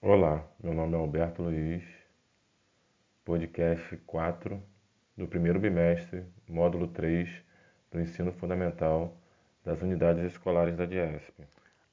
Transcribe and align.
Olá, 0.00 0.48
meu 0.62 0.72
nome 0.72 0.94
é 0.94 0.96
Alberto 0.96 1.42
Luiz, 1.42 1.82
podcast 3.24 3.96
4 4.06 4.62
do 5.16 5.26
primeiro 5.26 5.58
bimestre, 5.58 6.24
módulo 6.48 6.86
3 6.86 7.28
do 7.90 8.00
ensino 8.00 8.30
fundamental 8.30 9.20
das 9.64 9.82
unidades 9.82 10.22
escolares 10.22 10.76
da 10.76 10.86
DIESP. 10.86 11.42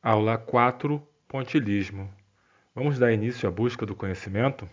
Aula 0.03 0.37
4 0.37 1.01
Pontilismo. 1.27 2.07
Vamos 2.75 2.99
dar 2.99 3.11
início 3.11 3.49
à 3.49 3.51
busca 3.51 3.87
do 3.87 3.95
conhecimento? 3.95 4.69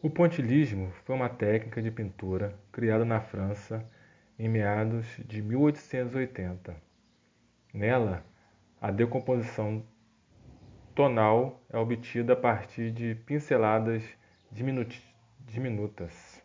O 0.00 0.08
pontilismo 0.08 0.90
foi 1.04 1.14
uma 1.14 1.28
técnica 1.28 1.82
de 1.82 1.90
pintura 1.90 2.58
criada 2.72 3.04
na 3.04 3.20
França 3.20 3.86
em 4.38 4.48
meados 4.48 5.06
de 5.26 5.42
1880. 5.42 6.74
Nela, 7.74 8.24
a 8.80 8.90
decomposição 8.90 9.84
tonal 10.94 11.60
é 11.68 11.76
obtida 11.76 12.32
a 12.32 12.36
partir 12.36 12.90
de 12.90 13.14
pinceladas 13.14 14.02
diminutas. 14.50 16.42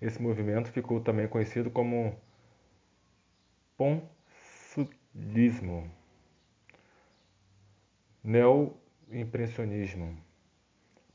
Esse 0.00 0.22
movimento 0.22 0.70
ficou 0.70 1.00
também 1.00 1.26
conhecido 1.26 1.68
como 1.68 2.14
ponsulismo, 3.76 5.90
neoimpressionismo, 8.22 10.16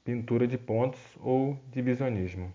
pintura 0.03 0.45
de 0.45 0.57
pontos 0.57 0.99
ou 1.21 1.57
divisionismo. 1.69 2.51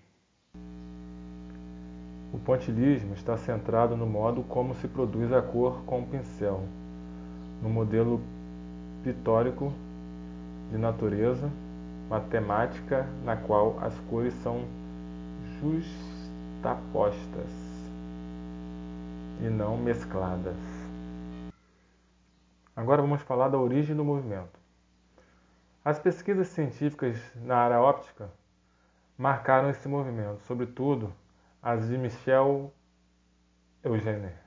O 2.34 2.38
pontilismo 2.38 3.14
está 3.14 3.38
centrado 3.38 3.96
no 3.96 4.06
modo 4.06 4.44
como 4.44 4.74
se 4.74 4.86
produz 4.86 5.32
a 5.32 5.40
cor 5.40 5.84
com 5.84 6.02
o 6.02 6.06
pincel 6.06 6.68
no 7.62 7.68
modelo 7.68 8.20
pitórico 9.02 9.72
de 10.70 10.78
natureza 10.78 11.50
matemática 12.08 13.06
na 13.24 13.36
qual 13.36 13.78
as 13.80 13.98
cores 14.10 14.34
são 14.42 14.64
justapostas 15.60 17.50
e 19.40 19.48
não 19.48 19.76
mescladas. 19.76 20.56
Agora 22.74 23.02
vamos 23.02 23.22
falar 23.22 23.48
da 23.48 23.58
origem 23.58 23.96
do 23.96 24.04
movimento. 24.04 24.58
As 25.84 25.98
pesquisas 25.98 26.48
científicas 26.48 27.18
na 27.36 27.56
área 27.56 27.80
óptica 27.80 28.30
marcaram 29.16 29.70
esse 29.70 29.88
movimento, 29.88 30.42
sobretudo 30.42 31.12
as 31.62 31.88
de 31.88 31.96
Michel 31.96 32.72
Eugène. 33.82 34.45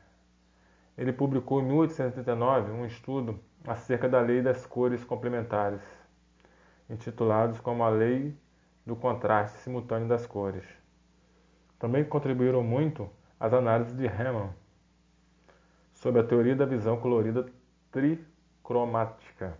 Ele 0.99 1.13
publicou 1.13 1.61
em 1.61 1.63
1839 1.63 2.73
um 2.73 2.85
estudo 2.85 3.39
acerca 3.65 4.09
da 4.09 4.19
lei 4.19 4.41
das 4.41 4.65
cores 4.65 5.01
complementares, 5.01 5.81
intitulados 6.89 7.57
como 7.61 7.85
a 7.85 7.89
Lei 7.89 8.35
do 8.85 8.97
Contraste 8.97 9.59
Simultâneo 9.59 10.09
das 10.09 10.27
Cores. 10.27 10.65
Também 11.79 12.03
contribuíram 12.03 12.61
muito 12.61 13.09
as 13.39 13.53
análises 13.53 13.95
de 13.95 14.07
Raman 14.07 14.49
sobre 15.93 16.19
a 16.19 16.23
teoria 16.25 16.53
da 16.53 16.65
visão 16.65 16.99
colorida 16.99 17.45
tricromática. 17.93 19.57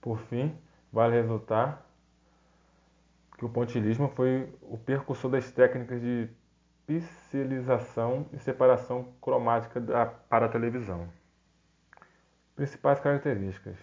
Por 0.00 0.20
fim, 0.20 0.56
vale 0.92 1.20
ressaltar 1.20 1.84
que 3.36 3.44
o 3.44 3.48
pontilismo 3.48 4.06
foi 4.10 4.54
o 4.62 4.78
percussor 4.78 5.32
das 5.32 5.50
técnicas 5.50 6.00
de 6.00 6.28
pixelização 6.86 8.26
e 8.32 8.38
separação 8.38 9.08
cromática 9.20 9.80
da, 9.80 10.06
para 10.06 10.46
a 10.46 10.48
televisão. 10.48 11.08
Principais 12.54 13.00
características. 13.00 13.76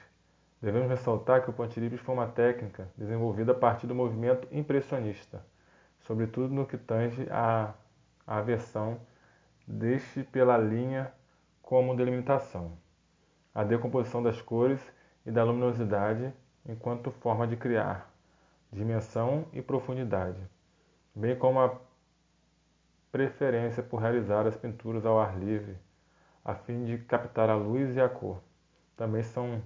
Devemos 0.61 0.89
ressaltar 0.89 1.43
que 1.43 1.49
o 1.49 1.53
pontilibres 1.53 2.01
foi 2.01 2.13
uma 2.13 2.27
técnica 2.27 2.87
desenvolvida 2.95 3.51
a 3.51 3.55
partir 3.55 3.87
do 3.87 3.95
movimento 3.95 4.47
impressionista, 4.51 5.43
sobretudo 6.01 6.53
no 6.53 6.67
que 6.67 6.77
tange 6.77 7.27
à, 7.31 7.73
à 8.27 8.41
versão 8.41 8.99
deste 9.67 10.23
pela 10.23 10.57
linha 10.57 11.11
como 11.61 11.95
delimitação, 11.95 12.77
a 13.55 13.63
decomposição 13.63 14.21
das 14.21 14.41
cores 14.41 14.79
e 15.25 15.31
da 15.31 15.43
luminosidade 15.43 16.31
enquanto 16.65 17.11
forma 17.11 17.47
de 17.47 17.55
criar 17.55 18.11
dimensão 18.71 19.45
e 19.51 19.61
profundidade, 19.61 20.39
bem 21.15 21.35
como 21.35 21.59
a 21.59 21.75
preferência 23.11 23.83
por 23.83 23.97
realizar 23.97 24.47
as 24.47 24.55
pinturas 24.55 25.05
ao 25.05 25.19
ar 25.19 25.37
livre, 25.37 25.77
a 26.43 26.55
fim 26.55 26.85
de 26.85 26.97
captar 26.99 27.49
a 27.49 27.55
luz 27.55 27.95
e 27.95 28.01
a 28.01 28.07
cor. 28.07 28.41
Também 28.95 29.21
são 29.21 29.61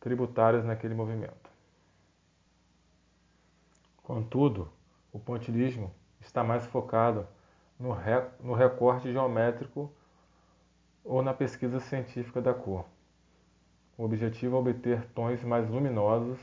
tributárias 0.00 0.64
naquele 0.64 0.94
movimento. 0.94 1.50
Contudo, 4.02 4.70
o 5.12 5.18
pontilismo 5.18 5.92
está 6.20 6.44
mais 6.44 6.66
focado 6.66 7.26
no, 7.78 7.96
no 8.40 8.52
recorte 8.52 9.12
geométrico 9.12 9.90
ou 11.04 11.22
na 11.22 11.32
pesquisa 11.32 11.80
científica 11.80 12.40
da 12.40 12.52
cor. 12.52 12.84
O 13.96 14.04
objetivo 14.04 14.56
é 14.56 14.60
obter 14.60 15.04
tons 15.14 15.42
mais 15.42 15.68
luminosos 15.68 16.38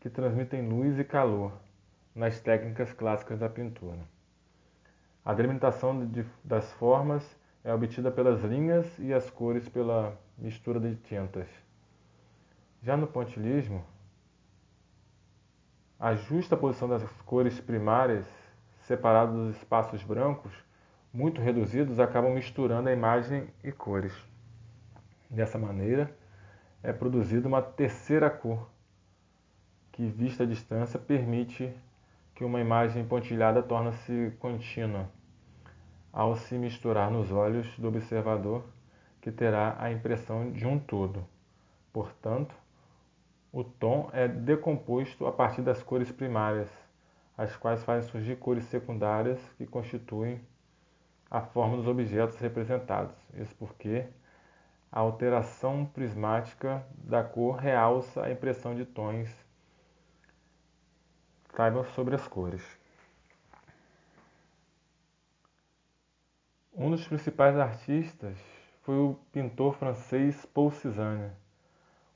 que 0.00 0.08
transmitem 0.08 0.68
luz 0.68 0.98
e 0.98 1.04
calor 1.04 1.52
nas 2.14 2.40
técnicas 2.40 2.92
clássicas 2.92 3.38
da 3.38 3.48
pintura. 3.48 4.15
A 5.26 5.34
delimitação 5.34 6.06
de, 6.06 6.24
das 6.44 6.70
formas 6.74 7.36
é 7.64 7.74
obtida 7.74 8.12
pelas 8.12 8.44
linhas 8.44 8.86
e 8.96 9.12
as 9.12 9.28
cores 9.28 9.68
pela 9.68 10.16
mistura 10.38 10.78
de 10.78 10.94
tintas. 10.94 11.48
Já 12.80 12.96
no 12.96 13.08
pontilismo, 13.08 13.84
a 15.98 16.14
justa 16.14 16.56
posição 16.56 16.88
das 16.88 17.02
cores 17.24 17.58
primárias, 17.58 18.24
separadas 18.82 19.34
dos 19.34 19.56
espaços 19.56 20.00
brancos, 20.04 20.52
muito 21.12 21.40
reduzidos, 21.40 21.98
acabam 21.98 22.32
misturando 22.32 22.88
a 22.88 22.92
imagem 22.92 23.48
e 23.64 23.72
cores. 23.72 24.12
Dessa 25.28 25.58
maneira, 25.58 26.16
é 26.84 26.92
produzida 26.92 27.48
uma 27.48 27.60
terceira 27.60 28.30
cor, 28.30 28.70
que, 29.90 30.06
vista 30.06 30.44
à 30.44 30.46
distância, 30.46 31.00
permite 31.00 31.74
que 32.36 32.44
uma 32.44 32.60
imagem 32.60 33.04
pontilhada 33.04 33.62
torna-se 33.62 34.32
contínua 34.38 35.08
ao 36.12 36.36
se 36.36 36.56
misturar 36.56 37.10
nos 37.10 37.32
olhos 37.32 37.66
do 37.78 37.88
observador, 37.88 38.62
que 39.20 39.32
terá 39.32 39.74
a 39.78 39.90
impressão 39.90 40.52
de 40.52 40.66
um 40.66 40.78
todo. 40.78 41.26
Portanto, 41.92 42.54
o 43.50 43.64
tom 43.64 44.10
é 44.12 44.28
decomposto 44.28 45.26
a 45.26 45.32
partir 45.32 45.62
das 45.62 45.82
cores 45.82 46.12
primárias, 46.12 46.70
as 47.38 47.56
quais 47.56 47.82
fazem 47.84 48.08
surgir 48.10 48.36
cores 48.36 48.64
secundárias 48.64 49.40
que 49.56 49.66
constituem 49.66 50.40
a 51.30 51.40
forma 51.40 51.78
dos 51.78 51.88
objetos 51.88 52.38
representados. 52.38 53.16
Isso 53.34 53.54
porque 53.56 54.06
a 54.92 55.00
alteração 55.00 55.86
prismática 55.86 56.86
da 56.98 57.24
cor 57.24 57.56
realça 57.56 58.22
a 58.22 58.30
impressão 58.30 58.74
de 58.74 58.84
tons. 58.84 59.45
Saibam 61.56 61.84
sobre 61.94 62.14
as 62.14 62.28
cores. 62.28 62.62
Um 66.74 66.90
dos 66.90 67.08
principais 67.08 67.56
artistas 67.58 68.36
foi 68.82 68.98
o 68.98 69.18
pintor 69.32 69.72
francês 69.72 70.44
Paul 70.44 70.70
Cézanne, 70.70 71.32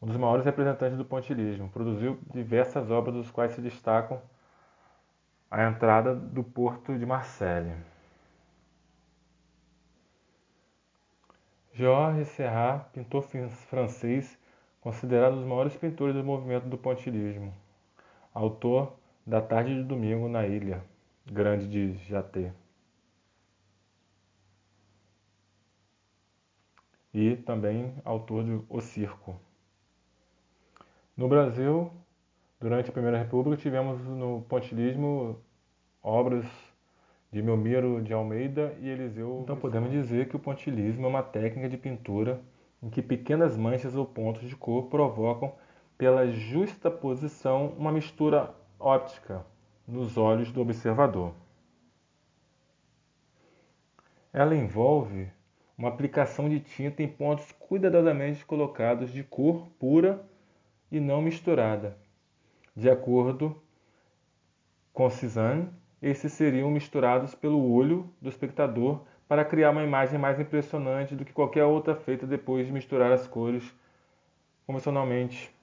um 0.02 0.06
dos 0.06 0.18
maiores 0.18 0.44
representantes 0.44 0.98
do 0.98 1.06
pontilismo. 1.06 1.70
Produziu 1.70 2.20
diversas 2.30 2.90
obras, 2.90 3.14
dos 3.14 3.30
quais 3.30 3.52
se 3.52 3.62
destacam 3.62 4.20
a 5.50 5.64
entrada 5.64 6.14
do 6.14 6.44
porto 6.44 6.98
de 6.98 7.06
Marseille. 7.06 7.74
Georges 11.72 12.28
Serrat, 12.28 12.90
pintor 12.92 13.22
francês, 13.22 14.38
considerado 14.82 15.32
um 15.32 15.38
dos 15.38 15.46
maiores 15.46 15.74
pintores 15.76 16.14
do 16.14 16.22
movimento 16.22 16.66
do 16.66 16.76
pontilismo, 16.76 17.54
autor 18.34 18.99
da 19.26 19.40
Tarde 19.40 19.74
de 19.74 19.82
Domingo 19.82 20.28
na 20.28 20.46
Ilha 20.46 20.82
Grande 21.26 21.68
de 21.68 21.92
Jaté. 22.08 22.52
e 27.12 27.36
também 27.36 27.92
autor 28.04 28.44
de 28.44 28.60
O 28.68 28.80
Circo. 28.80 29.36
No 31.16 31.28
Brasil, 31.28 31.90
durante 32.60 32.88
a 32.88 32.92
Primeira 32.92 33.18
República, 33.18 33.60
tivemos 33.60 34.00
no 34.06 34.42
pontilismo 34.48 35.38
obras 36.02 36.46
de 37.32 37.42
Melmiro 37.42 38.02
de 38.02 38.12
Almeida 38.12 38.74
e 38.80 38.88
Eliseu. 38.88 39.40
Então 39.42 39.56
podemos 39.56 39.90
dizer 39.90 40.28
que 40.28 40.36
o 40.36 40.40
pontilismo 40.40 41.04
é 41.04 41.08
uma 41.08 41.22
técnica 41.22 41.68
de 41.68 41.76
pintura 41.76 42.40
em 42.82 42.88
que 42.88 43.02
pequenas 43.02 43.56
manchas 43.56 43.94
ou 43.94 44.06
pontos 44.06 44.48
de 44.48 44.56
cor 44.56 44.84
provocam, 44.86 45.52
pela 45.98 46.26
justa 46.28 46.90
posição, 46.90 47.74
uma 47.76 47.92
mistura 47.92 48.54
óptica 48.80 49.44
nos 49.86 50.16
olhos 50.16 50.50
do 50.50 50.60
observador. 50.60 51.34
Ela 54.32 54.56
envolve 54.56 55.30
uma 55.76 55.88
aplicação 55.88 56.48
de 56.48 56.60
tinta 56.60 57.02
em 57.02 57.08
pontos 57.08 57.52
cuidadosamente 57.52 58.44
colocados 58.44 59.12
de 59.12 59.22
cor 59.22 59.68
pura 59.78 60.24
e 60.90 61.00
não 61.00 61.20
misturada. 61.20 61.96
De 62.74 62.88
acordo 62.88 63.60
com 64.92 65.08
Cezanne, 65.10 65.68
esses 66.00 66.32
seriam 66.32 66.70
misturados 66.70 67.34
pelo 67.34 67.72
olho 67.72 68.12
do 68.20 68.28
espectador 68.28 69.02
para 69.28 69.44
criar 69.44 69.70
uma 69.70 69.84
imagem 69.84 70.18
mais 70.18 70.40
impressionante 70.40 71.14
do 71.14 71.24
que 71.24 71.32
qualquer 71.32 71.64
outra 71.64 71.94
feita 71.94 72.26
depois 72.26 72.66
de 72.66 72.72
misturar 72.72 73.12
as 73.12 73.26
cores 73.26 73.74
convencionalmente 74.66 75.54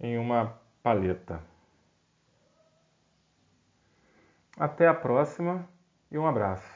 em 0.00 0.18
uma 0.18 0.58
paleta. 0.82 1.55
Até 4.56 4.88
a 4.88 4.94
próxima 4.94 5.68
e 6.10 6.18
um 6.18 6.26
abraço. 6.26 6.75